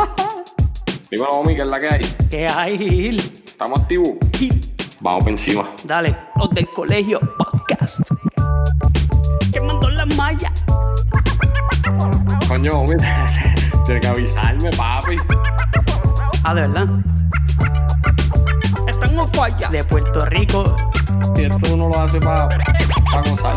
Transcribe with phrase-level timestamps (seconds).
[1.10, 2.00] Dímelo, Omi, ¿qué es la que hay?
[2.30, 3.16] ¿Qué hay, Gil?
[3.44, 4.10] ¿Estamos activos?
[4.36, 4.60] Gil,
[5.00, 5.70] Vamos por encima.
[5.84, 7.98] Dale, los del colegio podcast.
[9.52, 10.52] Quemando la malla.
[12.48, 12.96] Coño, Omi,
[13.84, 15.16] tienes que avisarme, papi.
[16.44, 16.88] Ah, de verdad.
[18.86, 19.68] Están en falla.
[19.68, 20.76] De Puerto Rico.
[21.36, 23.56] Si esto uno lo hace para pa gozar.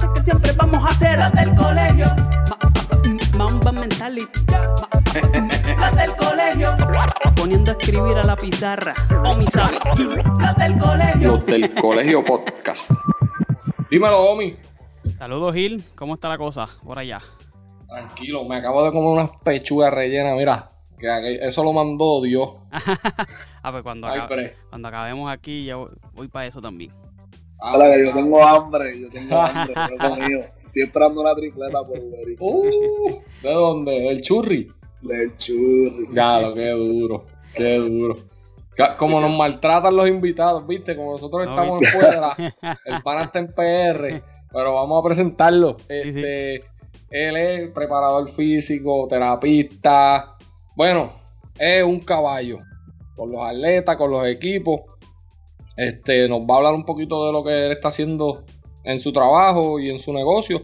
[3.81, 4.27] mentality.
[5.79, 6.69] La del colegio.
[7.35, 8.93] Poniendo a escribir a la pizarra.
[9.25, 9.79] O mi sabe.
[10.39, 11.31] La del colegio.
[11.31, 12.91] Los del colegio podcast.
[13.89, 14.55] Dímelo, Omi.
[15.17, 17.19] Saludos Gil, ¿cómo está la cosa por allá?
[17.87, 20.69] Tranquilo, me acabo de comer unas pechugas rellenas, mira.
[20.99, 22.49] Que eso lo mandó Dios.
[23.63, 26.91] Ah, pues cuando, Ay, acabe- cuando acabemos aquí ya voy, para eso también.
[27.61, 29.73] Ah, que yo tengo hambre, yo tengo hambre.
[30.71, 32.39] Estoy esperando una tripleta por Uber Eats.
[32.39, 34.07] Uh, ¿De dónde?
[34.07, 34.71] ¿El churri?
[35.01, 36.07] Del churri.
[36.11, 38.15] Galo, qué duro, qué duro.
[38.97, 40.95] Como nos maltratan los invitados, ¿viste?
[40.95, 42.35] Como nosotros No, estamos en fuera,
[42.85, 45.75] el pana está en PR, pero vamos a presentarlo.
[45.89, 46.63] Este,
[47.09, 50.37] Él es preparador físico, terapista.
[50.77, 51.11] Bueno,
[51.59, 52.59] es un caballo.
[53.17, 54.83] Con los atletas, con los equipos.
[55.75, 58.45] Este, nos va a hablar un poquito de lo que él está haciendo
[58.83, 60.63] en su trabajo y en su negocio.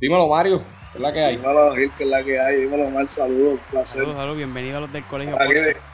[0.00, 1.36] Dímelo, Mario, ¿qué es la que hay?
[1.36, 2.60] Dímelo, Gil, que es la que hay.
[2.62, 4.00] Dímelo, mal saludo, un placer.
[4.02, 5.34] Saludos, saludos, bienvenidos a los del colegio.
[5.40, 5.86] Aquí, Podcast.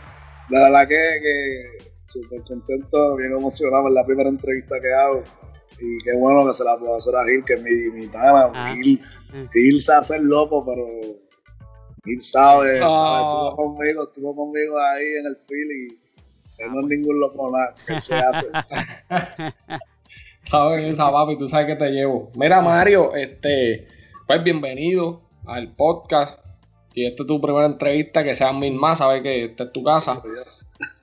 [0.51, 5.23] de verdad que, que súper contento, bien emocionado en la primera entrevista que hago.
[5.81, 8.11] Y qué bueno que se la puedo hacer a Gil, que es mi, mi.
[8.15, 8.75] Ah.
[8.81, 9.01] Gil.
[9.53, 10.85] Gil se hace el loco, pero
[12.05, 12.89] Gil sabe, Ah.
[12.89, 15.99] sabe, estuvo conmigo, estuvo conmigo ahí en el field y
[16.63, 18.47] él no es ningún loco nada, que él se hace.
[20.51, 22.31] Sabes esa papi, tú sabes que te llevo.
[22.35, 23.89] Mira, Mario, este,
[24.27, 26.39] pues bienvenido al podcast.
[26.93, 29.83] Si esta es tu primera entrevista, que sean mil más, sabes que esta es tu
[29.83, 30.23] casa.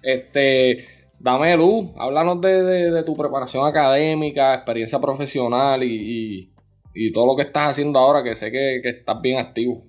[0.02, 0.86] Este,
[1.20, 5.88] dame luz, háblanos de, de- tu preparación académica, experiencia profesional y,
[6.44, 6.52] y-
[6.94, 9.84] y todo lo que estás haciendo ahora, que sé que, que estás bien activo.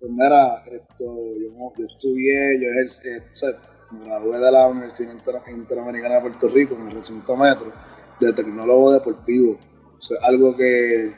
[0.00, 3.50] Pues mira, esto, yo, estudié, yo ejercí, eh, o sea,
[3.90, 7.72] me gradué de la Universidad Inter- Interamericana de Puerto Rico en el recinto metro
[8.20, 9.58] de tecnólogo deportivo.
[10.00, 11.12] Es algo que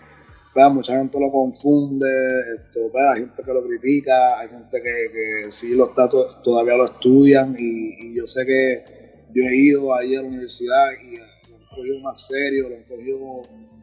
[0.55, 2.09] pues, mucha gente lo confunde,
[2.57, 6.75] esto, hay gente que lo critica, hay gente que, que sí lo está, to- todavía
[6.77, 8.83] lo estudian y, y yo sé que
[9.33, 12.83] yo he ido ahí a la universidad y lo han cogido más serio, lo han
[12.83, 13.19] cogido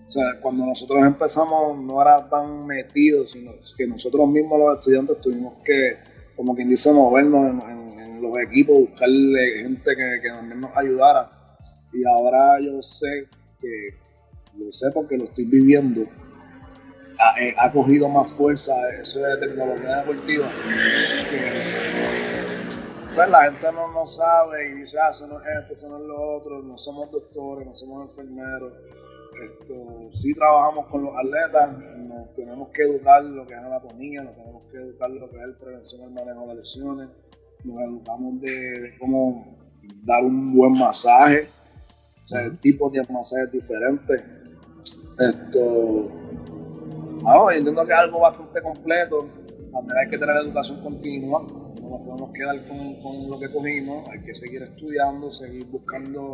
[0.07, 5.19] o sea, cuando nosotros empezamos no era tan metido, sino que nosotros mismos los estudiantes
[5.21, 5.97] tuvimos que,
[6.35, 10.75] como quien dice, movernos en, en- en los equipos, buscarle gente que, que también nos
[10.75, 11.29] ayudara.
[11.93, 13.27] Y ahora yo sé
[13.59, 13.97] que,
[14.57, 16.03] lo sé porque lo estoy viviendo,
[17.19, 20.47] ha, eh, ha cogido más fuerza eso de tecnología deportiva.
[21.29, 21.87] Que,
[23.15, 25.97] pues la gente no, no sabe y dice, ah, eso no es esto, eso no
[25.97, 28.73] es lo otro, no somos doctores, no somos enfermeros
[29.41, 34.35] esto, sí trabajamos con los atletas, nos tenemos que educar lo que es anatomía, nos
[34.35, 37.09] tenemos que educar lo que es prevención el manejo de lesiones,
[37.63, 39.57] nos educamos de, de cómo
[40.03, 41.49] dar un buen masaje,
[42.27, 44.21] o sea, tipos de masajes diferentes.
[45.17, 46.11] Esto,
[47.21, 49.29] yo entiendo que es algo bastante completo,
[49.71, 51.41] también hay que tener educación continua,
[51.81, 56.33] no nos podemos quedar con, con lo que cogimos, hay que seguir estudiando, seguir buscando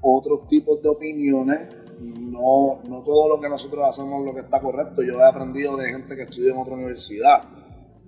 [0.00, 1.74] otros tipos de opiniones.
[1.98, 5.02] No, no todo lo que nosotros hacemos es lo que está correcto.
[5.02, 7.42] Yo he aprendido de gente que estudia en otra universidad.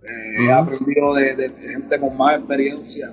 [0.05, 3.13] Eh, He aprendido de, de gente con más experiencia.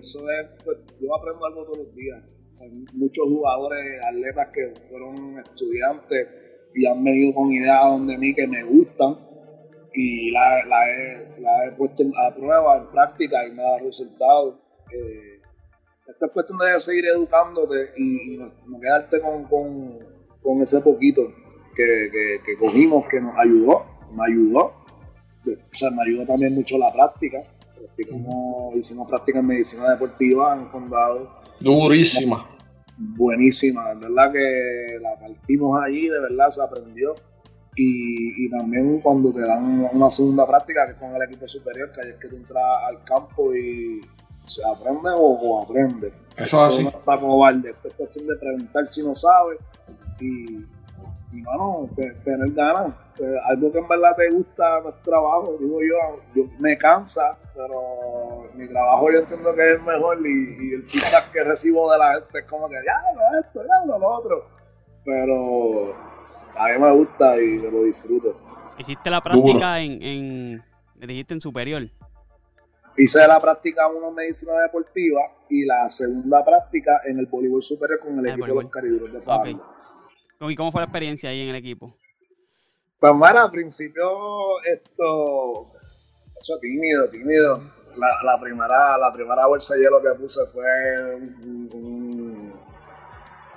[0.00, 2.22] Eso es, pues, yo aprendo algo todos los días.
[2.58, 6.28] Hay muchos jugadores, atletas que fueron estudiantes
[6.74, 9.18] y han venido con ideas donde mí que me gustan
[9.92, 13.86] y la, la he, la he puesto a prueba, en práctica y me ha dado
[13.86, 14.54] resultados.
[14.90, 15.42] Eh,
[16.08, 19.98] esta es cuestión de seguir educándote y, no quedarte con, con,
[20.42, 21.28] con ese poquito
[21.76, 24.80] que, que, que cogimos que nos ayudó, me ayudó.
[25.46, 27.42] O sea, me ayudó también mucho la práctica.
[27.80, 32.46] Practicamos, hicimos práctica en medicina deportiva en condado Durísima.
[32.96, 37.10] Buenísima, de verdad que la partimos allí, de verdad se aprendió.
[37.76, 41.92] Y, y, también cuando te dan una segunda práctica, que es con el equipo superior,
[41.92, 44.00] que ahí es que tú entras al campo y
[44.44, 46.12] se aprende o, o aprende.
[46.36, 46.82] Eso es así.
[46.82, 49.58] No está cobarde, esto es cuestión de preguntar si no sabes
[50.20, 50.66] y,
[51.32, 52.94] y te- tener ganas.
[53.18, 58.48] Eh, algo que en verdad te gusta nuestro trabajo, digo yo, yo me cansa, pero
[58.54, 61.98] mi trabajo yo entiendo que es el mejor y, y el feedback que recibo de
[61.98, 64.46] la gente es como que ya lo esto, ya lo, lo otro.
[65.04, 65.94] Pero
[66.56, 68.28] a mí me gusta y me lo disfruto.
[68.78, 70.64] Hiciste la práctica en, en,
[70.96, 71.82] me dijiste en superior.
[72.96, 78.00] Hice la práctica 1 en medicina deportiva y la segunda práctica en el voleibol superior
[78.00, 78.62] con el Ah, equipo de voleibol.
[78.64, 79.50] los cariduros de Fajardo.
[79.52, 79.62] Ok.
[80.48, 81.94] ¿Y cómo fue la experiencia ahí en el equipo?
[82.98, 85.70] Pues mira, al principio esto,
[86.60, 87.62] tímido, tímido.
[87.96, 92.54] La, primera, la primera bolsa de hielo que puse fue un,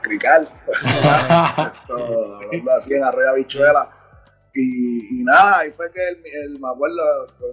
[0.02, 0.50] crical.
[0.68, 2.40] esto,
[2.76, 3.90] así en arroyo habichuela.
[4.54, 7.50] Y, nada, ahí fue que el, el- me acuerdo, fue,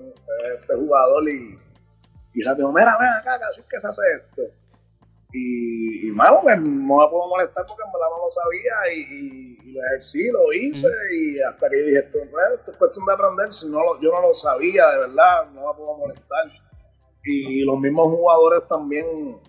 [0.61, 1.59] este jugador y,
[2.35, 4.43] y rápido, mira, ven acá, así que se hace esto.
[5.33, 9.01] Y, y mano, pues, no me puedo molestar porque en verdad no lo sabía y,
[9.01, 13.07] y, y lo ejercí, lo hice y hasta que dije, esto, pues, esto es cuestión
[13.07, 16.51] de aprender, si no lo- yo no lo sabía, de verdad, no me puedo molestar.
[17.25, 19.41] Y los mismos jugadores también,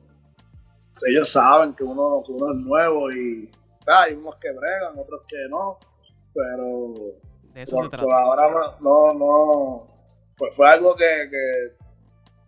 [1.08, 3.50] ellos saben que uno, que uno es nuevo y
[3.88, 5.80] ah, hay unos que bregan, otros que no,
[6.34, 6.94] pero
[7.54, 8.04] De eso se por, trata.
[8.04, 9.88] por ahora no, no, no
[10.32, 11.76] fue, fue algo que, que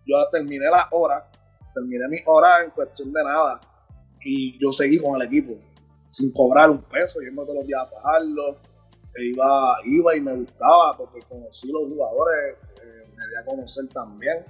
[0.06, 1.24] yo terminé las horas,
[1.74, 3.60] terminé mis horas en cuestión de nada
[4.22, 5.54] y yo seguí con el equipo
[6.10, 8.58] sin cobrar un peso, yendo todos los días a fajarlo,
[9.16, 13.88] e iba, iba y me gustaba porque conocí los jugadores, eh, me di a conocer
[13.90, 14.46] también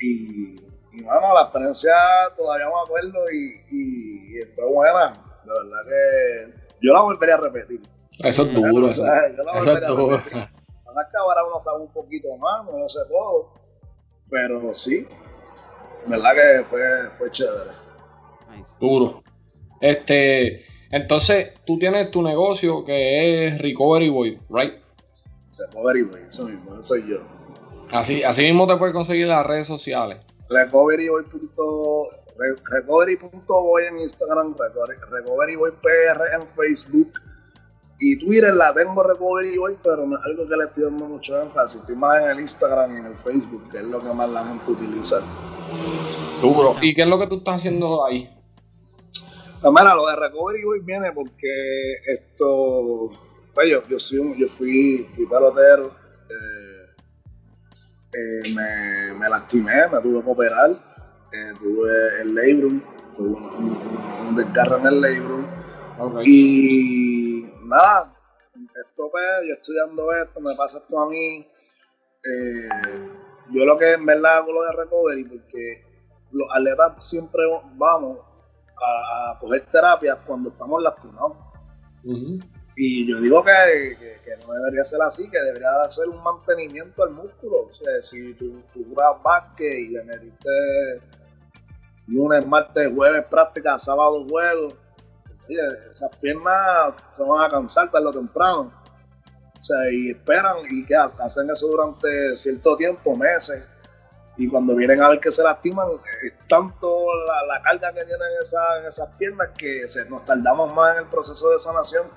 [0.00, 0.54] y,
[0.92, 1.94] y bueno, la experiencia
[2.36, 5.12] todavía me acuerdo y, y- y fue buena,
[5.44, 7.80] de verdad que yo la volvería a repetir.
[8.22, 8.88] Eso es duro.
[8.90, 10.48] Eso, yo la eso es a repetir.
[10.84, 13.54] Ahora que ahora uno sabe un poquito más, no lo sé todo.
[14.28, 15.06] Pero sí,
[16.08, 16.80] verdad que fue,
[17.18, 17.70] fue chévere.
[18.56, 18.72] Nice.
[18.80, 19.22] Duro.
[19.80, 24.74] Este, entonces, tú tienes tu negocio que es Recovery Boy, right?
[25.58, 27.18] Recovery Boy, eso mismo, eso soy yo.
[27.90, 30.18] Así, así mismo te puedes conseguir las redes sociales.
[30.48, 31.24] Recoveryboy.
[33.88, 37.12] en Instagram, recovery- Recoveryboy PR en Facebook.
[38.04, 41.40] Y Twitter la tengo Recovery Boy, pero no es algo que le estoy dando mucho
[41.40, 41.80] énfasis.
[41.82, 44.44] Estoy más en el Instagram y en el Facebook, que es lo que más la
[44.44, 45.20] gente utiliza.
[46.40, 46.74] Duro.
[46.82, 48.28] ¿Y qué es lo que tú estás haciendo ahí?
[49.62, 53.10] Mira, lo de Recovery Boy viene porque esto.
[53.54, 55.94] Pues yo, yo, soy un- yo fui, fui pelotero,
[56.28, 56.86] eh,
[58.14, 60.70] eh, me, me lastimé, me tuve que operar,
[61.32, 62.80] eh, tuve el labrum,
[63.16, 65.44] tuve un, un- un desgarro en el labrum.
[66.24, 67.31] Y
[67.76, 68.16] nada,
[68.86, 71.46] esto pues, yo estudiando esto, me pasa esto a mí.
[72.24, 72.68] eh,
[73.50, 75.84] yo lo que en verdad hago lo de recovery, porque
[76.32, 77.42] los atletas siempre
[77.74, 78.18] vamos
[78.76, 81.36] a, a coger terapias cuando estamos lastimados.
[82.76, 86.22] Y yo digo que, que- que no debería ser así, que debería de hacer un
[86.22, 87.66] mantenimiento al músculo.
[87.66, 90.48] O sea, si tú, tú jugas básquet y le metiste
[92.06, 94.68] lunes, martes, jueves práctica, sábado juego,
[95.48, 98.72] esas piernas se van a cansar tarde o temprano.
[99.58, 103.62] O sea, y esperan y que hacen eso durante cierto tiempo, meses.
[104.36, 105.86] Y cuando vienen a ver que se lastiman,
[106.22, 110.74] es tanto la, la carga que tienen esa- en esas piernas que se, nos tardamos
[110.74, 112.08] más en el proceso de sanación.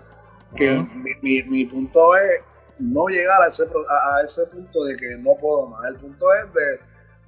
[0.56, 2.40] Que mi, mi- mi punto es
[2.80, 5.88] no llegar a ese, a ese punto de que no puedo más.
[5.90, 6.80] El punto es de,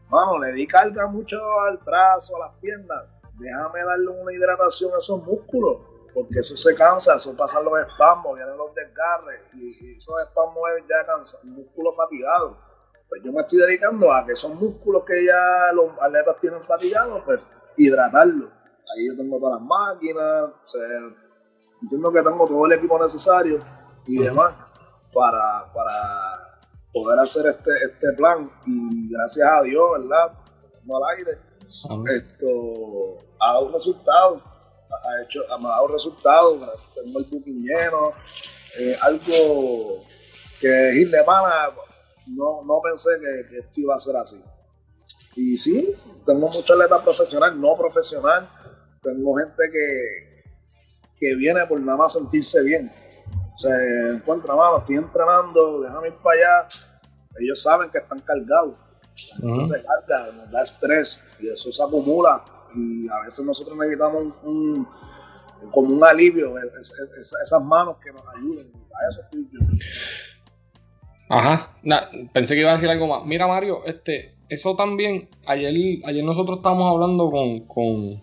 [0.10, 3.04] mano, le di carga mucho al brazo, a las piernas.
[3.39, 5.77] Déjame darle una hidratación a esos músculos,
[6.13, 10.86] porque eso se cansa, eso pasan los espasmos, vienen los desgarres, y, esos espasmos es
[10.89, 12.58] ya cansa, músculo fatigado.
[13.08, 17.22] Pues yo me estoy dedicando a que esos músculos que ya los atletas tienen fatigados,
[17.24, 17.39] pues
[17.77, 18.50] hidratarlos.
[18.96, 20.82] Ahí yo tengo todas las máquinas, o sea,
[21.82, 23.60] entiendo que tengo todo el equipo necesario
[24.08, 24.53] y demás
[25.13, 26.60] para, para
[26.91, 28.51] poder hacer este, este plan.
[28.65, 30.34] Y gracias a Dios, ¿verdad?
[30.84, 34.41] No al aire, esto ha dado resultados,
[34.89, 38.12] ha hecho, ha dado resultados, tengo el booking lleno,
[38.79, 40.03] eh, algo
[40.60, 41.70] que Gil de Pana
[42.27, 44.41] no, no pensé que, que esto iba a ser así.
[45.36, 45.94] Y sí,
[46.25, 48.50] tengo muchos atletas profesional, no profesional,
[49.03, 50.44] tengo gente que,
[51.15, 52.91] que viene por nada más sentirse bien.
[53.58, 53.70] Se
[54.12, 56.67] encuentra, mano, estoy entrenando, déjame ir para allá.
[57.39, 58.75] Ellos saben que están cargados
[59.41, 59.63] Ujú.
[59.63, 62.44] se carga, nos da estrés y eso se acumula
[62.77, 64.88] y a veces nosotros necesitamos un,
[65.72, 68.72] como un alivio, esas manos que nos ayuden.
[68.75, 69.22] A eso
[71.29, 71.77] Ajá,
[72.34, 73.25] pensé que iba a decir algo más.
[73.25, 75.74] Mira, Mario, este, eso también, ayer,
[76.05, 78.19] ayer nosotros estábamos hablando con, con,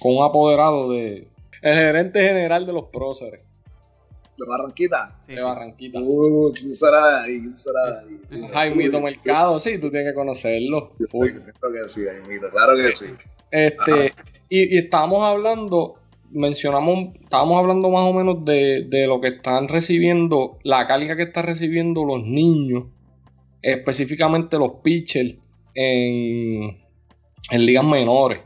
[0.00, 1.28] con un apoderado de,
[1.62, 3.47] el gerente general de los próceres.
[4.38, 5.20] ¿De Barranquita?
[5.26, 5.98] de Barranquita.
[6.00, 7.40] Uh, ¿quién será ahí?
[7.40, 8.48] ¿Quién será ahí?
[8.52, 10.92] Jaimito Mercado, sí, tú tienes que conocerlo.
[11.10, 13.06] Claro que sí, Jaimito, claro que sí.
[13.50, 14.12] Este,
[14.48, 15.96] y, y estábamos hablando,
[16.30, 21.24] mencionamos, estábamos hablando más o menos de, de lo que están recibiendo, la carga que
[21.24, 22.84] están recibiendo los niños,
[23.60, 25.34] específicamente los pitchers
[25.74, 26.78] en,
[27.50, 28.38] en ligas menores.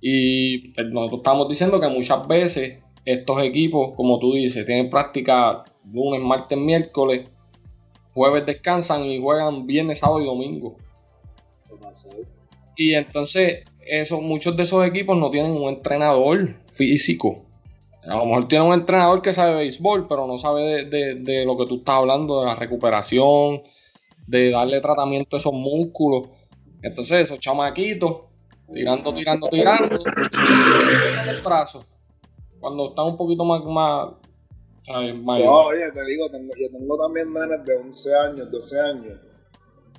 [0.00, 5.64] Y pues, nosotros estamos diciendo que muchas veces estos equipos, como tú dices, tienen práctica
[5.92, 7.28] lunes, martes, miércoles,
[8.14, 10.76] jueves descansan y juegan viernes, sábado y domingo.
[12.76, 13.64] Y entonces,
[14.22, 17.44] muchos de esos equipos no tienen un entrenador físico.
[18.02, 21.56] A lo mejor tienen un entrenador que sabe béisbol, pero no sabe de, de lo
[21.56, 23.62] que tú estás hablando, de la recuperación,
[24.26, 26.28] de darle tratamiento a esos músculos.
[26.82, 28.22] Entonces, esos chamaquitos
[28.72, 30.02] tirando, tirando, tirando,
[31.30, 31.84] el brazo.
[32.64, 34.14] Cuando está un poquito más, más
[35.44, 39.20] No, oye, te digo, yo tengo también nenes de 11 años, 12 años,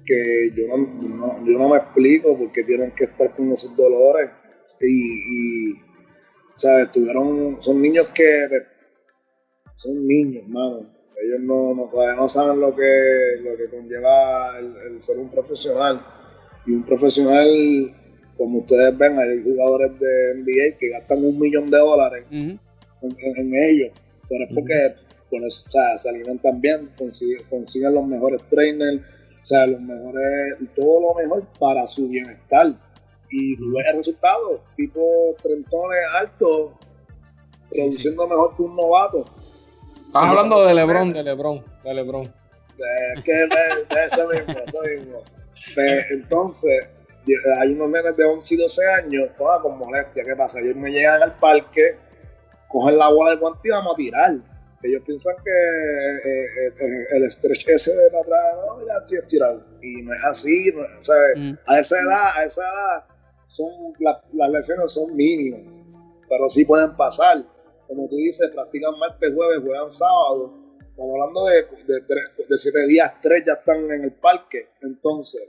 [0.04, 4.32] que yo no, yo no me explico por qué tienen que estar con esos dolores.
[4.82, 5.76] Y, y
[6.56, 6.92] ¿sabes?
[6.92, 8.48] Tuvieron, son niños que
[9.76, 10.90] son niños, mano.
[11.24, 16.04] Ellos no, no, no saben lo que, lo que conlleva el ser un profesional.
[16.66, 17.46] Y un profesional
[18.38, 22.60] como ustedes ven, hay jugadores de NBA que gastan un millón de dólares en,
[23.56, 23.92] ellos,
[24.28, 24.96] pero es porque
[26.00, 31.86] se alimentan bien, consiguen, los mejores trainers, o sea, los mejores, todo lo mejor para
[31.88, 32.74] su bienestar.
[33.30, 35.02] Y tú ves el resultado, tipo
[35.42, 36.72] trentones altos,
[37.70, 39.26] produciendo mejor que un novato.
[40.06, 42.34] Estás hablando de Lebron, de Lebron, de Lebron.
[43.16, 45.24] Es que de, eso mismo, eso mismo.
[46.12, 46.88] entonces,
[47.60, 50.24] hay unos nenes de 11 y 12 años, todas con molestia.
[50.24, 50.60] ¿Qué pasa?
[50.60, 51.98] Ellos me llegan al parque,
[52.68, 54.36] cogen la bola del guante y vamos a tirar.
[54.84, 59.66] Ellos piensan que eh, eh, el stretch ese de para atrás, no, ya estoy estirado.
[59.82, 60.72] Y no es así.
[61.36, 61.54] Mm.
[61.66, 63.06] A esa edad, a esa edad,
[63.48, 65.62] son, las lesiones son mínimas,
[66.30, 67.44] pero sí pueden pasar.
[67.88, 70.54] Como tú dices, practican martes, jueves, juegan sábado.
[70.80, 71.56] Estamos hablando de,
[71.88, 74.70] de, de, de siete días, tres ya están en el parque.
[74.82, 75.42] Entonces,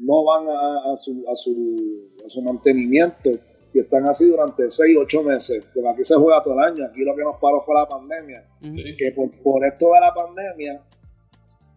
[0.00, 3.30] no van a, su, a, su, a su mantenimiento
[3.72, 7.02] y están así durante 6, 8 meses, porque aquí se juega todo el año, aquí
[7.02, 10.82] lo que nos paró fue la pandemia, que por, por, esto de la pandemia,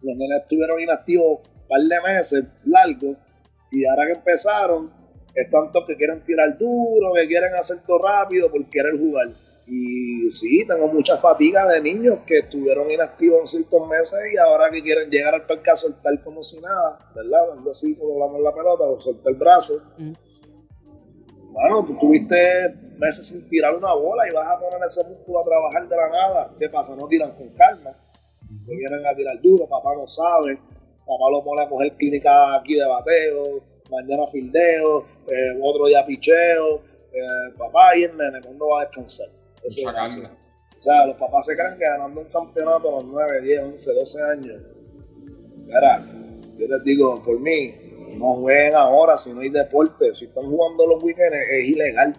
[0.02, 3.16] los nenes estuvieron inactivos un par de meses largos,
[3.70, 4.92] y ahora que empezaron,
[5.34, 9.28] están todos que quieren tirar duro, que quieren hacer todo rápido por querer jugar.
[9.66, 14.70] Y sí, tengo mucha fatiga de niños que estuvieron inactivos en ciertos meses y ahora
[14.70, 17.56] que quieren llegar al parque a soltar como si nada, ¿verdad?
[17.70, 19.80] Así como hablamos la pelota o soltar el brazo.
[19.96, 20.12] Mm.
[21.54, 22.36] Bueno, tú tuviste
[22.98, 26.08] meses sin tirar una bola y vas a poner ese músculo a trabajar de la
[26.08, 26.54] nada.
[26.58, 26.94] ¿Qué pasa?
[26.96, 27.96] No tiran con calma.
[28.66, 30.56] Te vienen a tirar duro, papá no sabe.
[31.06, 36.82] Papá lo pone a coger clínica aquí de bateo, mañana fildeo, eh, otro día picheo.
[37.12, 39.28] Eh, papá y el nene, ¿cuándo va a descansar?
[39.66, 43.94] O sea, los papás se creen que ganando un campeonato a los 9, 10, 11,
[43.94, 44.62] 12 años.
[45.66, 46.06] Mira,
[46.56, 47.74] yo les digo, por mí,
[48.16, 50.14] no jueguen ahora si no hay deporte.
[50.14, 52.14] Si están jugando los weekends es ilegal.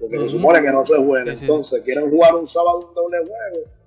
[0.00, 1.32] Porque se supone que no se juega.
[1.32, 3.78] Entonces, quieren jugar un sábado un doble juego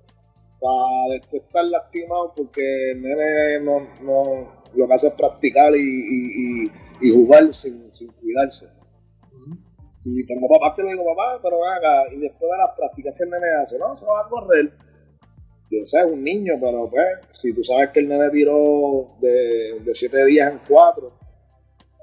[0.61, 5.79] para después estar lastimados porque el nene no, no, lo que hace es practicar y,
[5.79, 8.67] y, y, y jugar sin, sin cuidarse.
[10.03, 13.23] Y tengo papás que le digo, papá, pero haga, y después de las prácticas que
[13.23, 14.71] el nene hace, no, se va a correr.
[15.69, 19.79] Yo sé, es un niño, pero pues, si tú sabes que el nene tiró de,
[19.79, 21.13] de siete días en cuatro,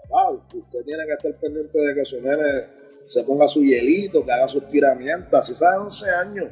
[0.08, 4.32] papá, usted tiene que estar pendiente de que su nene se ponga su hielito, que
[4.32, 6.48] haga sus tiramientas, si sabe 11 años.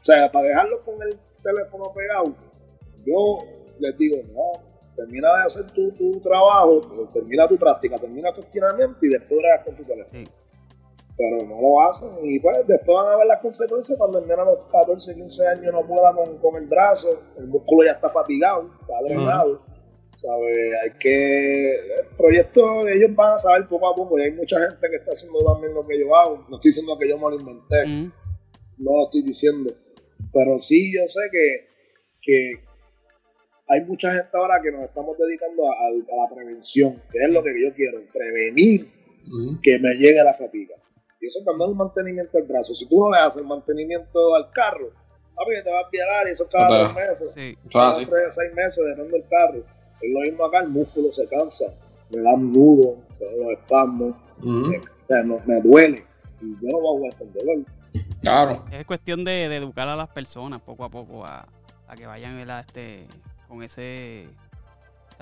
[0.00, 2.34] O sea, para dejarlo con el teléfono pegado,
[3.04, 3.38] yo
[3.78, 8.98] les digo, no, termina de hacer tu, tu trabajo, termina tu práctica, termina tu estiramiento
[9.00, 10.24] y después bregas con tu teléfono.
[11.16, 14.44] Pero no lo hacen y pues después van a ver las consecuencias cuando el a
[14.44, 18.94] los 14, 15 años no pueda con, el brazo, el músculo ya está fatigado, está
[19.04, 19.62] drenado.
[20.82, 21.70] Hay que.
[21.70, 25.12] El proyecto ellos van a saber poco a poco y hay mucha gente que está
[25.12, 26.44] haciendo también lo que yo hago.
[26.48, 27.86] No estoy diciendo que yo me lo inventé,
[28.78, 29.72] no lo estoy diciendo.
[30.32, 31.68] Pero sí, yo sé que,
[32.20, 32.67] que,
[33.68, 37.50] hay mucha gente ahora que nos estamos dedicando a, la prevención, que es lo que
[37.62, 38.90] yo quiero, prevenir
[39.62, 40.74] que me llegue la fatiga.
[41.20, 42.74] Y eso también es un mantenimiento del brazo.
[42.74, 44.90] Si tú no le haces el mantenimiento al carro,
[45.34, 47.32] papi, te va a violar y eso cada tres meses.
[47.34, 47.58] Sí.
[47.70, 49.62] Cada tres, seis meses, depende del carro.
[50.00, 51.74] Es lo mismo acá, el músculo se cansa,
[52.10, 56.06] me da un nudo, se dan los espasmos, eh, o sea, no, me duele.
[56.40, 57.56] Y yo no voy a jugar con dolor.
[58.22, 58.64] Claro.
[58.70, 61.48] Es cuestión de, educar a las personas poco a poco a,
[61.88, 63.06] a que vayan este,
[63.48, 64.28] con ese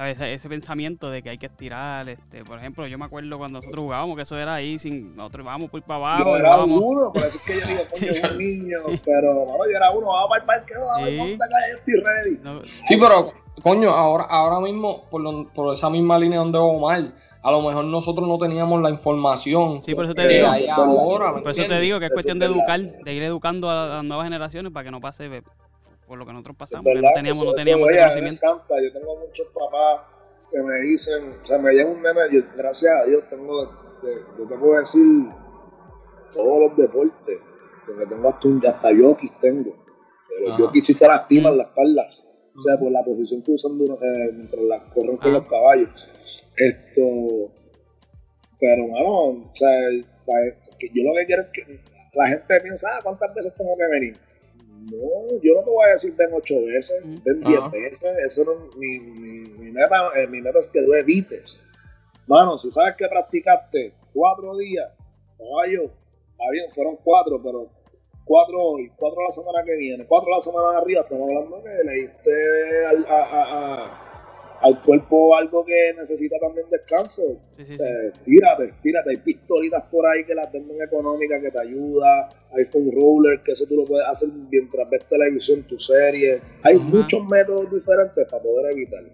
[0.04, 3.82] ese, pensamiento de que hay que estirar, este, por ejemplo, yo me acuerdo cuando nosotros
[3.82, 6.24] jugábamos que eso era ahí, sin nosotros íbamos por para abajo.
[6.26, 8.22] Yo era uno, por eso es que yo digo, coño, sí.
[8.30, 11.38] un niño, pero no, yo era uno, vamos para el parque, vamos, sí.
[11.72, 12.66] estoy ready.
[12.84, 17.50] Sí, pero, coño, ahora, ahora mismo, por, lo, por esa misma línea donde Omar, a
[17.50, 19.82] lo mejor nosotros no teníamos la información.
[19.82, 20.48] Sí, por eso te digo.
[20.74, 24.04] Ahora, por eso te digo que es cuestión de educar, de ir educando a las
[24.04, 25.42] nuevas generaciones para que no pase
[26.06, 28.64] por lo que nosotros pasamos, que no teníamos, no teníamos ese conocimiento.
[28.70, 30.00] Me Yo tengo muchos papás
[30.50, 33.64] que me dicen, o sea, me llega un nene, yo, gracias a Dios tengo,
[34.02, 35.02] de, yo te puedo decir
[36.32, 37.38] todos los deportes,
[37.86, 39.74] porque tengo hasta, un, hasta yokis tengo.
[40.40, 42.06] Los yokis sí se lastiman la espalda,
[42.56, 45.90] o sea, por la posición que usan eh, mientras las corren con los caballos.
[46.56, 47.52] Esto,
[48.60, 51.80] pero bueno, o sea, yo lo que quiero es que
[52.14, 54.25] la gente piensa, ah, ¿cuántas veces tengo que venir?
[54.90, 58.16] No, yo no te voy a decir ven ocho veces, ven diez veces.
[58.24, 61.64] Eso no, mi, mi, meta, eh, mi meta es que tú evites.
[62.26, 64.90] Mano, si sabes que practicaste cuatro días,
[65.38, 65.90] caballo,
[66.30, 67.68] está bien, fueron cuatro, pero
[68.24, 71.84] cuatro hoy, cuatro la semana que viene, cuatro la semana de arriba, estamos hablando que
[71.84, 74.05] le diste al, a, a
[74.62, 77.22] al cuerpo algo que necesita también descanso.
[77.22, 79.10] o sea, tírate, tírate.
[79.10, 82.28] Hay pistolitas por ahí que las venden económicas que te ayuda.
[82.52, 86.40] Hay foam roller, que eso tú lo puedes hacer mientras ves televisión, tu serie.
[86.64, 89.04] Hay muchos métodos diferentes para poder evitar.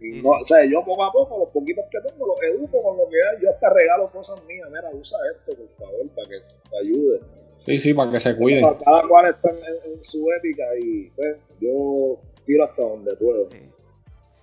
[0.00, 2.96] Y no, o sea, yo poco a poco, los poquitos que tengo, los educo con
[2.96, 3.42] lo que hay.
[3.42, 4.68] Yo hasta regalo cosas mías.
[4.70, 6.36] Mira, usa esto, por favor, para que
[6.70, 7.20] te ayude.
[7.66, 8.64] Sí, sí, para que se cuiden.
[8.84, 13.48] Cada cual está en, su ética y pues, yo tiro hasta donde puedo.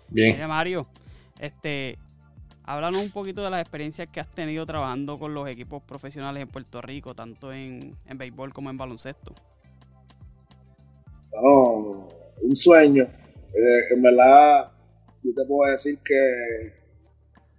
[0.09, 0.47] Bien.
[0.47, 0.87] Mario,
[1.39, 1.97] este,
[2.63, 6.49] háblanos un poquito de las experiencias que has tenido trabajando con los equipos profesionales en
[6.49, 9.33] Puerto Rico, tanto en, en béisbol como en baloncesto.
[11.33, 12.07] No,
[12.41, 13.03] un sueño.
[13.03, 14.71] Eh, en verdad,
[15.23, 16.73] yo te puedo decir que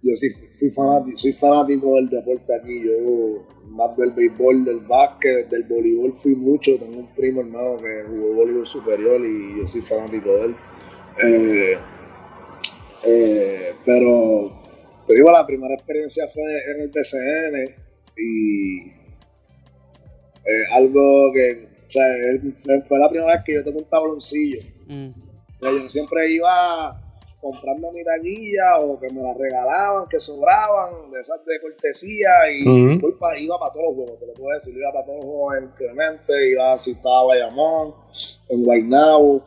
[0.03, 2.83] yo sí, soy, fanático, soy fanático del deporte aquí.
[2.83, 6.77] Yo más del béisbol, del básquet, del voleibol fui mucho.
[6.77, 10.55] Tengo un primo hermano que jugó voleibol superior y yo soy fanático de él.
[11.23, 11.77] Eh,
[13.07, 14.51] eh, pero
[15.07, 17.75] te digo, la primera experiencia fue en el PCN
[18.17, 18.87] y
[20.43, 22.03] eh, algo que, o sea,
[22.83, 24.59] fue la primera vez que yo tengo un tabloncillo.
[24.87, 25.09] Mm.
[25.61, 27.01] yo siempre iba
[27.39, 32.63] comprando mi taquilla o que me la regalaban, que sobraban, de esas de cortesía y
[32.63, 35.67] iba para todos los juegos, te lo puedo decir, iba para todos los juegos en
[35.69, 37.93] Clemente, iba si estaba Bayamón,
[38.49, 39.43] en Guaynabo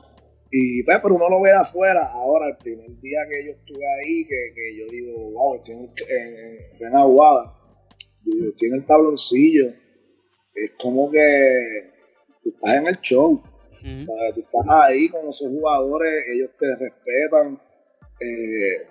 [0.51, 2.07] y pues, pero uno lo ve de afuera.
[2.13, 5.93] Ahora, el primer día que yo estuve ahí, que, que yo digo, wow, estoy en,
[6.09, 7.55] en, en Aguada,
[8.25, 9.69] yo estoy en el tabloncillo.
[10.55, 11.93] Es como que
[12.43, 13.43] tú estás en el show.
[13.81, 17.61] Tú estás ahí con esos jugadores, ellos te respetan.
[18.21, 18.87] Eh,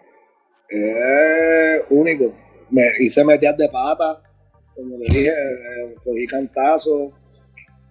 [0.69, 2.33] es único.
[2.71, 4.21] Me hice meter de pata,
[4.75, 7.11] como le dije, eh, cogí cantazos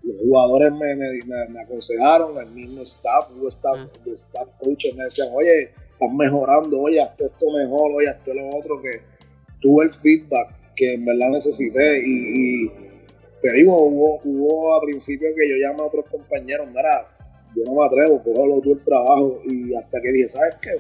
[0.08, 5.28] los jugadores me, me, aconsejaron, el mismo staff, los staff, uh staff coaches me decían,
[5.34, 9.02] oye, estás mejorando, oye, haz esto mejor, oye, haz lo otro, que
[9.60, 12.70] tuve el feedback que en verdad necesité y,
[13.42, 17.06] te digo, hubo, hubo a principio que yo llamé a otros compañeros, mira,
[17.54, 20.76] yo no me atrevo, cógelo tú el trabajo y hasta que dije, ¿sabes qué?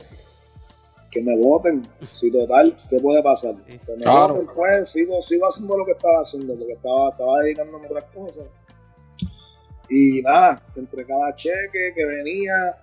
[1.10, 3.54] Que me voten, si total, ¿qué puede pasar?
[3.66, 7.86] Que me voten, pues sigo, sigo haciendo lo que estaba haciendo, porque estaba, estaba dedicándome
[7.86, 8.46] a otras cosas
[9.88, 12.76] y nada, entre cada cheque que venía,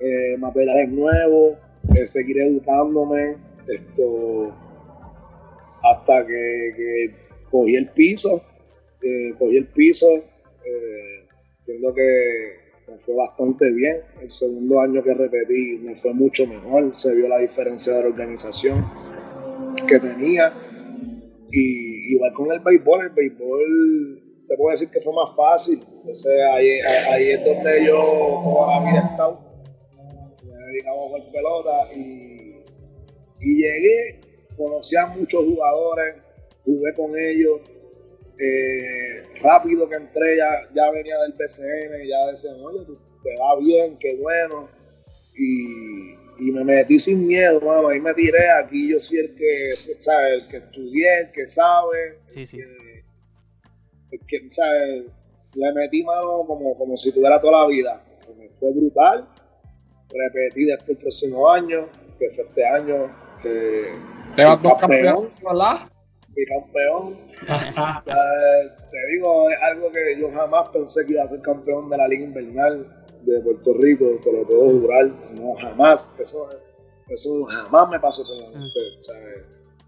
[0.00, 1.58] eh, materiales nuevos,
[1.94, 3.36] eh, seguir educándome,
[3.68, 4.54] esto,
[5.82, 7.14] hasta que,
[7.50, 8.42] cogí el piso,
[9.02, 10.24] eh, cogí el piso,
[11.64, 13.98] creo que me fue bastante bien.
[14.20, 18.08] El segundo año que repetí me fue mucho mejor, se vio la diferencia de la
[18.08, 18.84] organización
[19.86, 20.52] que tenía.
[21.52, 25.80] Y igual con el béisbol, el béisbol te puedo decir que fue más fácil.
[25.98, 29.40] Entonces ahí, ahí es donde yo toda la vida he estado.
[30.42, 32.64] Me dedicaba a jugar pelota y,
[33.40, 34.20] y llegué,
[34.56, 36.16] conocí a muchos jugadores,
[36.64, 37.60] jugué con ellos.
[38.40, 43.56] Eh, rápido que entré, ya, ya venía del PCN, ya decían, oye, tú, te va
[43.60, 44.68] bien, qué bueno.
[45.36, 49.74] Y, y me metí sin miedo, mano, ahí me tiré, aquí yo soy el que,
[50.00, 50.42] ¿sabes?
[50.42, 52.46] El que estudié, el que sabe, Sí,
[54.18, 55.04] que, ¿sabes?
[55.54, 58.04] Le metí mano como, como si tuviera toda la vida.
[58.18, 59.28] Se me fue brutal.
[60.08, 63.92] Repetí después el próximo año, que fue este año, que
[64.36, 65.30] Te vas dos campeón.
[65.42, 65.90] ¿verdad?
[66.32, 67.16] fui campeón.
[67.42, 68.16] O sea,
[68.90, 72.08] te digo, es algo que yo jamás pensé que iba a ser campeón de la
[72.08, 75.06] Liga Invernal de Puerto Rico, te lo puedo jurar.
[75.34, 76.12] No, jamás.
[76.18, 76.48] Eso,
[77.08, 79.44] eso jamás me pasó por la mente, ¿sabes?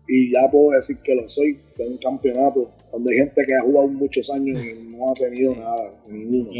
[0.08, 1.58] Y ya puedo decir que lo soy.
[1.76, 5.54] de un campeonato donde hay gente que ha jugado muchos años y no ha tenido
[5.54, 6.50] nada, ninguno.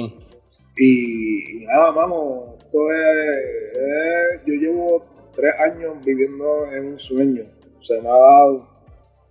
[0.76, 5.02] Y, y nada, vamos, esto es, es- Yo llevo
[5.34, 7.44] tres años viviendo en un sueño.
[7.78, 8.68] Se me ha dado.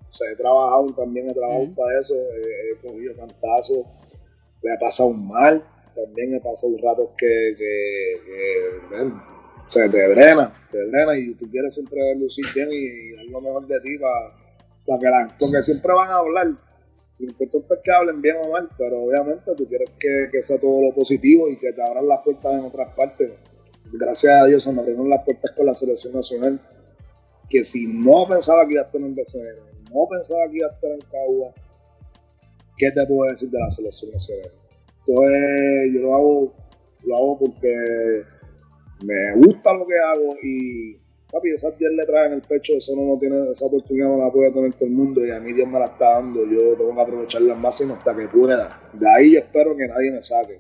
[0.10, 2.14] O sea, he trabajado, también he trabajado para eso.
[2.16, 3.86] He, he cogido cantazos.
[4.62, 5.66] Me he pasado mal.
[5.96, 9.12] También he pasado ratos que, que, que,
[9.80, 13.42] ven, se te drena, te drena y tú quieres siempre lucir bien y, dar lo
[13.42, 16.48] mejor de ti para que la, porque siempre van a hablar.
[17.20, 20.60] Lo importante es que hablen bien o mal, pero obviamente tú quieres que, que sea
[20.60, 23.32] todo lo positivo y que te abran las puertas en otras partes.
[23.94, 26.60] Gracias a Dios se me abrieron las puertas con la selección nacional,
[27.50, 30.72] que si no pensaba que iba a estar en BCN, no pensaba que iba a
[30.72, 31.54] estar en Cagua,
[32.78, 34.52] ¿qué te puedo decir de la selección nacional?
[35.00, 36.54] Entonces yo lo hago,
[37.04, 38.24] lo hago porque
[39.04, 40.96] me gusta lo que hago y
[41.32, 44.32] papi, esas 10 letras en el pecho, eso no, no tiene, esa oportunidad no la
[44.32, 46.94] puede tener todo el mundo y a mí Dios me la está dando, yo tengo
[46.94, 48.82] que aprovecharla al máximo hasta que pueda.
[48.94, 50.60] De ahí yo espero que nadie me saque.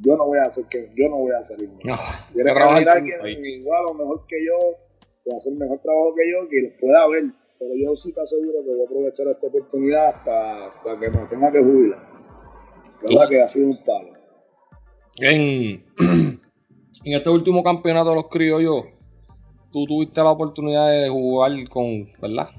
[0.00, 1.68] Yo no voy a hacer que, yo no voy a salir.
[1.84, 1.96] No,
[2.32, 2.88] Tiene que venir con-
[3.26, 4.76] alguien igual o mejor que yo,
[5.24, 7.24] que a hacer mejor trabajo que yo, que los pueda ver.
[7.58, 11.26] Pero yo sí te aseguro que voy a aprovechar esta oportunidad hasta, hasta que me
[11.26, 12.08] tenga que jubilar.
[13.02, 13.28] ¿Verdad?
[13.28, 14.12] Que ha sido un palo.
[15.16, 15.84] En,
[17.04, 18.84] en este último campeonato de los criollos,
[19.72, 22.50] tú tuviste la oportunidad de jugar con, ¿verdad?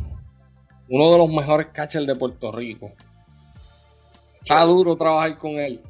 [0.89, 2.91] Uno de los mejores catchers de Puerto Rico.
[4.41, 5.82] Está duro trabajar con él.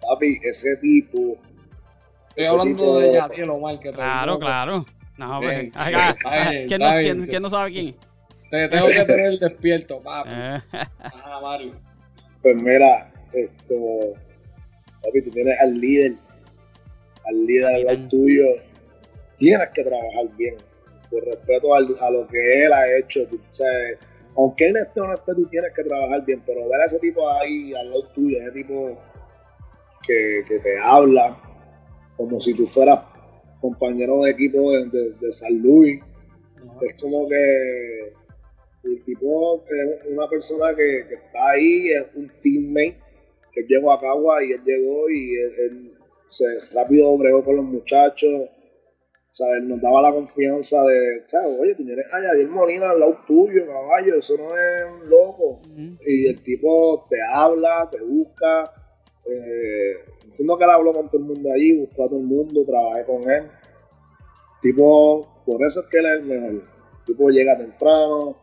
[0.00, 1.36] Papi, ese tipo.
[2.30, 4.86] Estoy ese hablando tipo- de Yadiel Omar, que te Claro, digo, claro.
[5.18, 6.16] No, pues, acá,
[6.50, 7.96] bien, ¿quién, no, quién- quién no sabe quién?
[8.50, 10.30] Te tengo que tener despierto, papi.
[10.32, 10.60] Eh,
[11.00, 11.74] Ajá, Mario.
[12.40, 13.74] Pues mira, esto.
[15.02, 16.12] Papi, tú tienes al líder.
[17.28, 18.08] Al líder al lado Capitán.
[18.08, 18.44] tuyo.
[19.36, 20.56] Tienes que trabajar bien.
[21.10, 23.26] Por respeto al- a lo que él ha hecho.
[23.28, 23.98] Tú, sabes,
[24.36, 26.42] aunque él esté o no esté, tú tienes que trabajar bien.
[26.46, 28.98] Pero ver a ese tipo ahí al lado tuyo, ese tipo
[30.06, 31.38] que, que te habla
[32.16, 33.00] como si tú fueras
[33.60, 36.00] compañero de equipo de, de- de San Luis.
[36.82, 38.12] Es como que
[38.84, 42.96] el tipo es una persona que, que está ahí, es un teammate
[43.52, 45.92] que llegó a Cagua y él llegó y él, él
[46.28, 48.50] se rápido bregó con los muchachos.
[49.30, 49.62] ¿sabes?
[49.62, 51.58] Nos daba la confianza de, ¿sabes?
[51.60, 55.60] Oye, tú tienes a Yadier Molina al lado tuyo, caballo, eso no es un loco.
[56.06, 58.72] Y el tipo te habla, te busca.
[59.26, 59.92] Eh,
[60.24, 63.04] entiendo que él habló con todo el mundo ahí, buscó a todo el mundo, trabajé
[63.04, 63.50] con él.
[64.62, 66.64] Tipo, por eso es que él es el mejor.
[67.06, 68.36] Tipo llega temprano,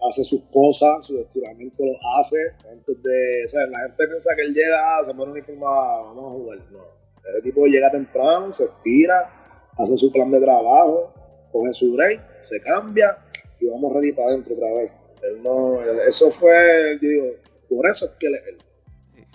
[0.00, 2.38] hace sus cosas, sus estiramientos los hace
[2.70, 3.44] antes de.
[3.44, 6.58] O sea, la gente piensa que él llega, ah, se pone uniformado, vamos a jugar.
[6.72, 7.03] No.
[7.36, 9.30] El tipo llega temprano, se estira,
[9.78, 11.12] hace su plan de trabajo,
[11.52, 13.16] coge su break, se cambia
[13.60, 14.92] y vamos ready para adentro otra vez.
[15.22, 17.26] Él no, eso fue, yo digo,
[17.68, 18.58] por eso es que él es él.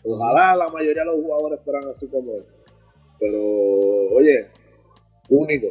[0.04, 2.46] Ojalá la mayoría de los jugadores fueran así como él.
[3.20, 3.42] Pero,
[4.16, 4.48] oye,
[5.30, 5.68] único.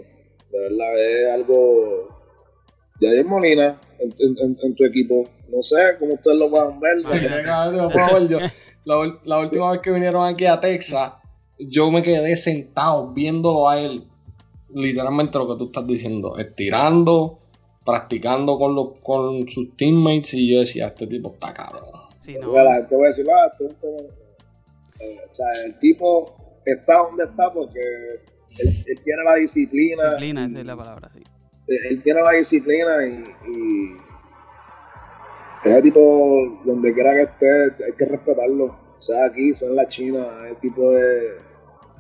[0.50, 2.08] De verdad, es algo.
[3.00, 5.24] Yadier Molina en, en- en- en tu equipo.
[5.48, 6.98] No sé cómo ustedes lo puedan ver.
[7.06, 7.20] Ay,
[9.24, 11.12] la última vez que vinieron aquí a Texas,
[11.58, 14.04] yo me quedé sentado viéndolo a él.
[14.74, 17.38] Literalmente lo que tú estás diciendo, estirando,
[17.84, 20.34] practicando con, los, con sus teammates.
[20.34, 21.90] Y yo decía, este tipo está cabrón.
[22.18, 22.52] Sí, no.
[22.52, 23.98] La gente va a decir, ah, es como.
[25.00, 27.80] Eh, o sea, el tipo está donde está porque
[28.58, 30.04] él, él tiene la disciplina.
[30.04, 31.22] Disciplina, esa es la palabra, sí.
[31.68, 34.08] él él tiene la disciplina y, y
[35.64, 38.87] ese tipo, donde quiera que esté, hay que respetarlo.
[38.98, 41.38] Sea aquí, sea en la China, ese tipo de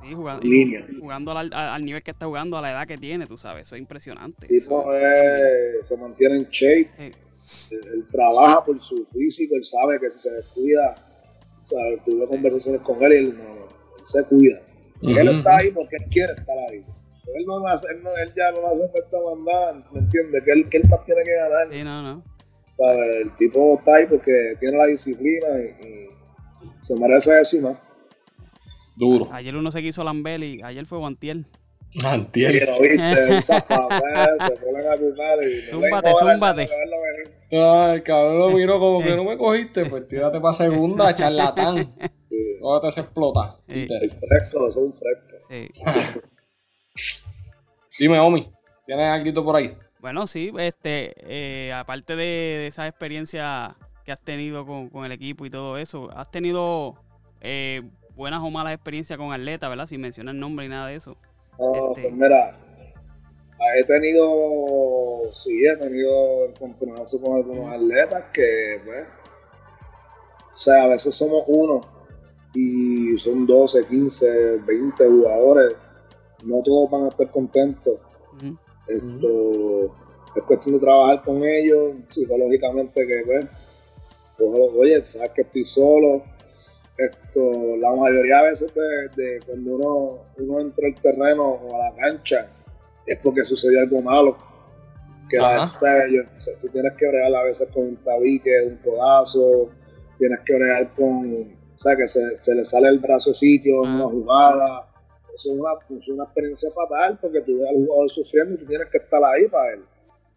[0.02, 0.84] Sí, jugando, línea.
[1.00, 3.74] jugando al, al- nivel que está jugando, a la edad que tiene, tú sabes, eso
[3.74, 4.46] es impresionante.
[4.46, 6.90] tipo Eso- es- se mantiene en shape.
[6.96, 7.12] Sí.
[7.70, 10.94] Él, él trabaja por su físico, él sabe que si se descuida,
[11.62, 12.02] ¿sabes?
[12.04, 14.60] tuve conversaciones con él y él, no, él se cuida.
[15.02, 15.38] Él Ujú.
[15.38, 16.80] está ahí porque él quiere estar ahí.
[17.34, 20.42] Él, no hace, él, no- él ya no lo hace falta mandar, ¿me entiendes?
[20.44, 21.68] Que él, que él más tiene que ganar.
[21.72, 22.22] Sí, no, no.
[22.76, 23.22] ¿sabes?
[23.22, 26.08] El tipo está ahí porque tiene la disciplina y, y
[26.80, 27.78] se merece eso y más.
[28.96, 29.28] Duro.
[29.32, 31.46] Ayer uno se quiso Lambel y ayer fue Guantiel.
[32.04, 32.58] Antiel.
[32.58, 34.00] Pero viste, esa fama,
[34.46, 36.68] se ponen a y no Zúmbate, zúmbate.
[37.50, 41.94] Ay, el cabrón lo miró como que no me cogiste, pues tírate para segunda, charlatán.
[42.28, 43.56] Sí, Cógete se explota.
[43.68, 43.88] Sí.
[43.88, 45.46] Fresco, son frescos.
[45.48, 45.68] Sí.
[47.98, 48.52] Dime, Omi,
[48.84, 49.76] ¿tienes algo por ahí?
[50.00, 53.72] Bueno, sí, este, eh, aparte de, de esas experiencias
[54.08, 56.94] que has tenido con, con el equipo y todo eso, ¿has tenido
[57.42, 57.82] eh,
[58.16, 59.84] buenas o malas experiencias con atletas, verdad?
[59.84, 61.14] Sin mencionar nombre y nada de eso.
[61.58, 62.58] No, Este- pues mira,
[63.76, 69.06] he tenido, sí, he tenido encontronazos con algunos atletas que, pues,
[70.54, 71.82] o sea, a veces somos uno
[72.54, 75.74] y son 12, 15, 20 jugadores,
[76.44, 77.98] no todos van a estar contentos.
[78.86, 79.94] Esto
[80.34, 83.46] es cuestión de trabajar con ellos psicológicamente que pues,
[84.38, 86.22] ojo, oye, sabes que estoy solo.
[86.96, 91.90] Esto, la mayoría de veces de, de cuando uno, uno entra al terreno o a
[91.90, 92.48] la cancha
[93.06, 94.36] es porque sucedió algo malo.
[95.30, 98.50] Que la gente, yo- o sea, tú tienes que bregar a veces con un tabique,
[98.66, 99.68] un codazo,
[100.18, 103.84] tienes que bregar con, o sea, que se, se le sale el brazo de sitio
[103.84, 103.94] en Ah.
[103.96, 104.84] una jugada.
[105.32, 108.66] Eso es una, es una experiencia fatal porque tú ves al jugador sufriendo y tú
[108.66, 109.84] tienes que estar ahí para él.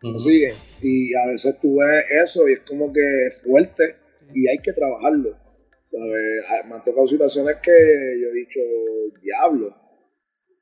[0.04, 0.54] ¿Me sigue?
[0.82, 3.96] Y a veces tú ves eso y es como que es fuerte
[4.34, 5.38] y hay que trabajarlo.
[5.86, 6.46] ¿sabes?
[6.50, 8.60] Ah, Me han tocado situaciones que yo he dicho,
[9.22, 9.76] diablo.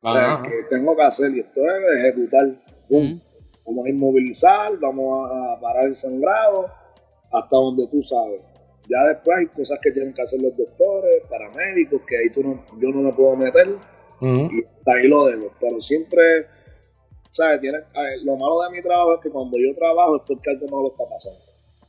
[0.02, 0.43] O sea, Ajá.
[0.43, 2.63] que tengo que hacer y esto es ejecutar.
[2.89, 6.65] Vamos a inmovilizar, vamos a parar el sangrado
[7.32, 8.41] hasta donde tú sabes.
[8.89, 12.65] Ya después hay cosas que tienen que hacer los doctores, paramédicos, que ahí tú no,
[12.80, 13.67] yo no me puedo meter
[14.21, 15.54] y hasta ahí lo dejo.
[15.60, 16.47] Pero siempre,
[17.30, 17.62] ¿sabes?
[17.62, 20.50] Tiene, a ver, lo malo de mi trabajo es que cuando yo trabajo es porque
[20.50, 21.39] algo malo está pasando.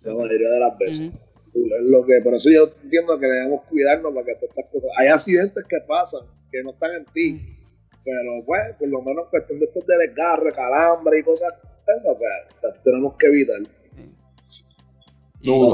[0.02, 1.10] La mayoría de las veces.
[1.52, 4.90] Lo que, por eso yo entiendo que debemos cuidarnos para que todas estas cosas.
[4.96, 7.40] Hay accidentes que pasan, que no están en ti.
[8.04, 12.82] Pero pues, por lo menos cuestión de estos de desgarre, calambre y cosas, eso pues,
[12.82, 13.60] tenemos que evitar.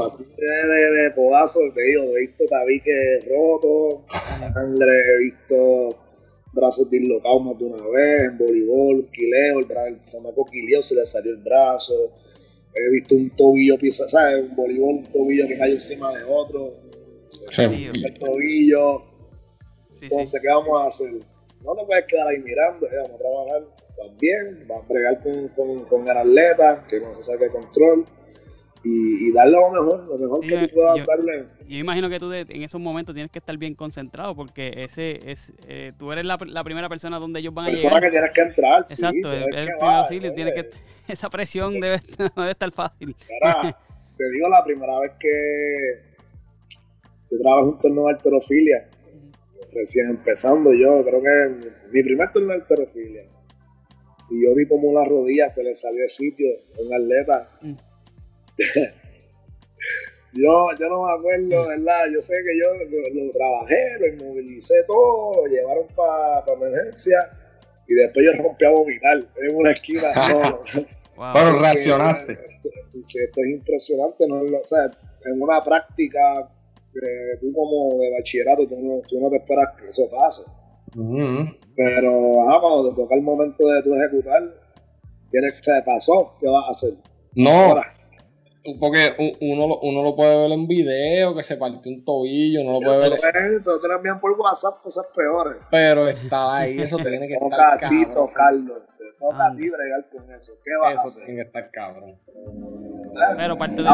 [0.07, 6.06] Así de, de, de te digo, he visto tabiques rotos, sangre, he visto
[6.57, 10.97] brazos dislocados más de una vez, en voleibol, quileo, el, bra- el chamaco quileo, se
[10.97, 12.11] le salió el brazo,
[12.75, 13.77] he visto un tobillo
[14.09, 14.49] ¿sabes?
[14.51, 16.73] Un voleibol, un tobillo que cae encima de otro,
[17.31, 17.85] se Sí.
[17.87, 19.03] el tobillo,
[19.91, 20.05] Sí, sí.
[20.11, 21.13] entonces, ¿qué vamos a hacer?
[21.63, 23.63] No te puedes quedar ahí mirando, eh, vamos a trabajar
[23.97, 28.05] también, vamos a bregar con, con, con el atleta, que no se saque de control,
[28.89, 31.45] y, y darle lo mejor, lo mejor Sí, que tú puedas yo- darle.
[31.69, 35.19] Yo imagino que tú de- en esos momentos tienes que estar bien concentrado porque ese
[35.29, 38.03] es eh, tú eres la, la primera persona donde ellos van a Persona llegar.
[38.05, 40.71] que tienes que entrar, sí, Exacto, tú el, el primer auxilio, tiene que,
[41.13, 41.99] esa presión debe,
[42.37, 43.17] no debe estar fácil.
[44.17, 46.17] Te digo la primera vez que
[47.31, 48.89] yo trabajé un torneo de alterofilia,
[49.73, 53.23] recién empezando yo, creo que mi primer torneo de alterofilia.
[54.31, 56.47] Y yo vi como una rodilla se le salió de sitio
[56.79, 57.47] a un atleta.
[57.63, 57.73] Mm.
[60.33, 62.05] yo, yo no me acuerdo, ¿verdad?
[62.13, 67.31] Yo sé que yo lo, lo trabajé, lo inmovilicé todo, lo llevaron para emergencia
[67.89, 70.63] y después yo rompí a vomitar en una esquina solo.
[71.17, 71.31] Wow.
[71.33, 72.39] Pero reaccionaste.
[73.05, 74.41] sí, esto es impresionante, ¿no?
[74.41, 74.91] O sea,
[75.25, 76.51] en una práctica,
[76.95, 80.45] eh, tú como de bachillerato, tú no, tú no te esperas que eso pase.
[81.77, 84.43] Pero ajá, cuando te toca el momento de tú ejecutar,
[85.31, 86.95] tienes, se pasó, ¿qué vas a hacer?
[87.35, 87.95] No, Ahora,
[88.81, 92.73] porque uno, lo- uno lo puede ver en video, que se partió un tobillo, no
[92.73, 95.59] lo puede ver, te lo envían por WhatsApp, cosas peores.
[95.71, 98.15] pero está ahí, eso tiene que estar a cabrón.
[98.15, 98.49] toca a
[99.47, 99.57] Anda.
[99.57, 100.53] ti bregar con eso.
[100.65, 101.25] ¿Qué vas a Eso hacer?
[101.25, 102.17] tiene que estar cabrón.
[103.37, 103.89] Pero parte de,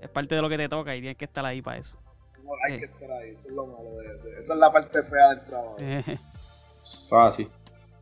[0.00, 1.98] es parte de lo que te toca y tienes que estar ahí para eso.
[2.42, 5.02] No, hay que estar ahí, eso es lo malo de, de- esa es la parte
[5.02, 5.76] fea del trabajo.
[7.26, 7.46] Así.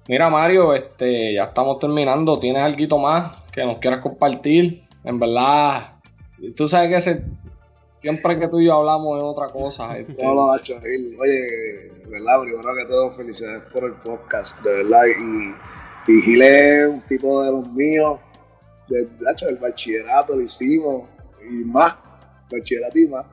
[0.06, 2.38] Mira, Mario, este, ya estamos terminando.
[2.38, 4.87] ¿Tienes algo más que nos quieras compartir?
[5.04, 5.92] En verdad,
[6.56, 7.24] tú sabes que ese,
[7.98, 9.98] siempre que tú y yo hablamos es otra cosa.
[9.98, 11.16] este, No lo ha hecho Gil.
[11.20, 15.04] Oye, de verdad, primero que todo, felicidades por el podcast, de verdad.
[15.06, 18.18] Y, y Gil es un tipo de los míos.
[18.88, 21.08] De, de hecho, el bachillerato lo hicimos
[21.42, 21.94] y más,
[22.50, 23.26] bachillerato y más.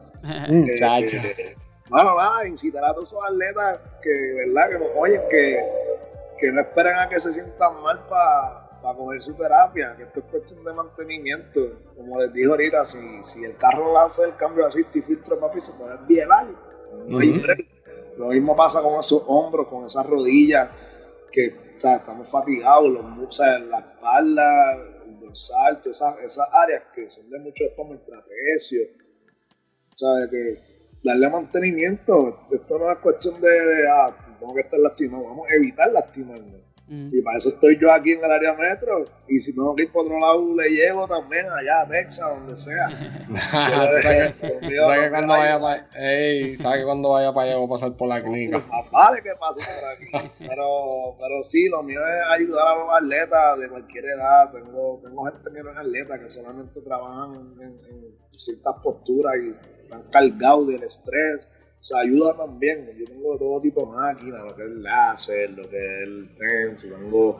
[0.50, 1.18] muchacho.
[1.38, 1.56] Eh,
[1.90, 5.64] Mano, nada, incitar a todos esos atletas que, verdad, que nos oyen, que,
[6.40, 10.26] que no esperen a que se sientan mal para coger su terapia, que esto es
[10.26, 11.80] cuestión de mantenimiento.
[11.96, 15.02] Como les dije ahorita, si, si el carro le hace el cambio de aceite y
[15.02, 16.48] filtro, papi, se puede vielar.
[17.08, 17.42] No hay Ujú.
[17.42, 17.66] break.
[18.18, 20.70] Lo mismo pasa con esos hombros, con esas rodillas,
[21.32, 26.84] que o sea, estamos fatigados, los, o sea, la espalda, el dorsal, esas, esas áreas
[26.94, 28.82] que son de mucho como el trapecio.
[29.96, 30.30] ¿Sabes?
[30.30, 30.58] Que
[31.04, 32.46] darle mantenimiento.
[32.50, 36.62] Esto no es cuestión de, de, ah, tengo que estar lastimado, vamos a evitar lastimarnos.
[36.88, 37.08] Mm.
[37.12, 39.06] Y para eso estoy yo aquí en el área metro.
[39.28, 42.56] Y si tengo que ir por otro lado, le llevo también allá a Texas, donde
[42.56, 42.90] sea.
[43.52, 48.08] ¿Sabes que cuando vaya para ¿sabe que cuando vaya para allá voy a pasar por
[48.08, 48.64] la clínica?
[48.92, 50.30] vale que pase por aquí.
[50.38, 54.52] Pero, pero sí, lo mío es ayudar a los atletas de cualquier edad.
[54.52, 59.84] Tengo, tengo gente que no es atleta, que solamente trabajan en, en ciertas posturas y
[59.84, 61.48] están cargados del estrés
[61.86, 62.90] sea, ayuda también.
[62.98, 66.30] Yo tengo todo tipo de máquinas, lo que es el láser, lo que es el
[66.38, 67.38] tense, tengo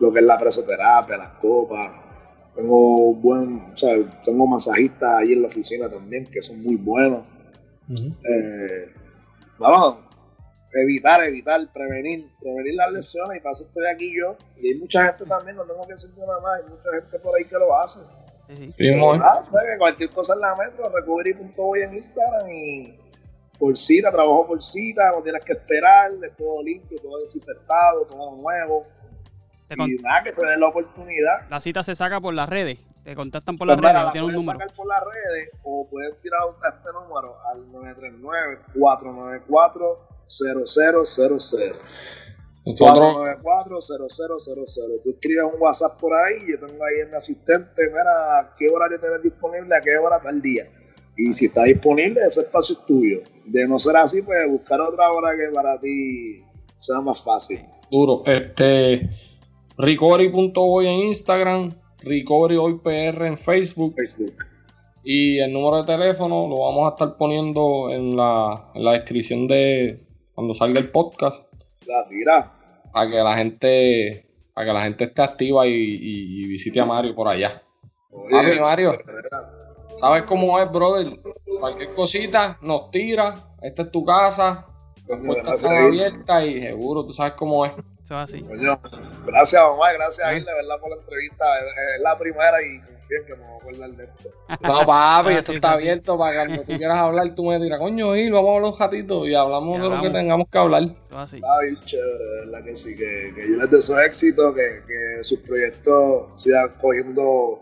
[0.00, 1.90] lo que es la presoterapia, las copas.
[2.54, 7.26] Tengo buen, o sea, tengo masajistas ahí en la oficina también que son muy buenos.
[7.90, 8.92] Eh,
[9.58, 9.98] vamos,
[10.72, 14.36] evitar, evitar, prevenir, prevenir las lesiones y para eso estoy aquí yo.
[14.56, 17.36] Y hay mucha gente también, no tengo que decir nada más, hay mucha gente por
[17.36, 18.00] ahí que lo hace.
[18.48, 19.00] Sí, sí.
[19.78, 23.05] cualquier cosa en la metro, recovery.boy en Instagram y
[23.58, 28.36] por cita, trabajo por cita, no tienes que esperar, es todo limpio, todo desinfectado, todo
[28.36, 28.86] nuevo.
[29.70, 31.48] Y nada, que se dé la oportunidad.
[31.50, 34.26] La cita se saca por las redes, te contactan por las pues redes, la tiene
[34.28, 34.58] un número.
[34.58, 37.66] sacar por las redes o pueden tirar a este número al
[38.76, 41.74] 939-494-0000.
[42.66, 45.02] 494-0000.
[45.02, 48.98] Tú escribes un WhatsApp por ahí, yo tengo ahí en mi asistente, mira, qué horario
[48.98, 50.64] tienes disponible, a qué hora tal día.
[51.16, 53.22] Y si está disponible, ese espacio es tuyo.
[53.44, 56.42] De no ser así, pues buscar otra hora que para ti
[56.76, 57.64] sea más fácil.
[57.90, 58.22] Duro.
[58.26, 59.08] Este,
[59.78, 63.94] Ricori.hoy en Instagram, Ricori hoy PR en Facebook.
[63.96, 64.34] Facebook.
[65.04, 69.46] Y el número de teléfono lo vamos a estar poniendo en la, en la descripción
[69.46, 71.46] de cuando salga el podcast.
[71.86, 72.52] La tira.
[72.92, 77.28] Para que la gente, para que la gente esté activa y, visite a Mario por
[77.28, 77.62] allá.
[78.10, 78.98] Oye, Mario.
[79.96, 81.20] ¿Sabes cómo es, brother?
[81.60, 83.34] Cualquier cosita nos tira.
[83.62, 84.66] Esta es tu casa.
[85.06, 87.72] Las puertas están abiertas y seguro tú sabes cómo es.
[88.04, 88.44] Eso es así.
[89.26, 89.92] gracias, mamá.
[89.92, 91.44] Gracias a él, de verdad, por la entrevista.
[91.96, 94.30] Es la primera y confío en que me voy a acordar de esto.
[94.60, 98.32] No, papi, esto está abierto para cuando tú quieras hablar, tú me dirás, coño, Gil,
[98.32, 100.82] vamos a hablar un ratito y hablamos de lo que tengamos que hablar.
[100.82, 101.36] Eso es así.
[101.36, 102.96] Está bien chévere, de verdad que sí.
[102.96, 107.60] Que, que yo les deseo éxito, que, que sus proyectos sigan cogiendo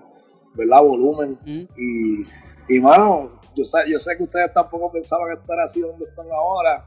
[0.55, 0.83] ¿verdad?
[0.83, 1.39] Volumen.
[1.45, 2.27] Y,
[2.69, 6.85] y, mano, yo sé, yo sé que ustedes tampoco pensaban estar así donde están ahora.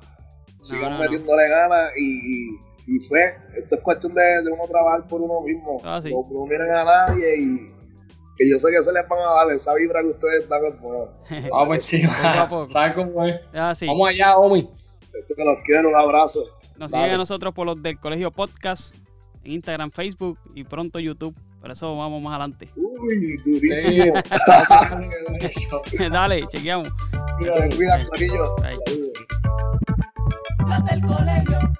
[0.60, 3.38] Sigan metiéndole ganas y, y, fe.
[3.56, 5.80] Esto es cuestión de, de, uno trabajar por uno mismo.
[5.84, 7.78] Ah, no, no, miren a nadie y
[8.38, 11.10] que yo sé que se les van a dar esa vibra que ustedes dan Vamos
[11.52, 12.14] Vamos encima.
[12.70, 13.42] ¿Sabes cómo es?
[13.54, 14.70] Vamos allá, Omi.
[15.20, 16.46] Esto que los quiero, un abrazo.
[16.78, 18.96] Nos siguen a nosotros por los del Colegio Podcast,
[19.44, 21.36] en Instagram, Facebook y pronto YouTube.
[21.60, 22.70] Por eso vamos más adelante.
[22.76, 24.14] Uy, durísimo.
[26.12, 26.90] Dale, chequeamos.
[30.68, 31.77] Las del colegio.